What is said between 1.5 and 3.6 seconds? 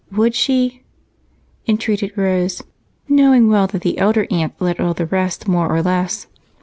entreated Rose, knowing